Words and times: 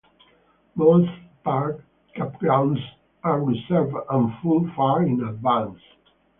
Most 0.73 1.11
park 1.43 1.79
campgrounds 2.17 2.83
are 3.23 3.39
reserved 3.43 3.93
and 4.09 4.33
full 4.41 4.67
far 4.75 5.03
in 5.03 5.21
advance. 5.23 5.77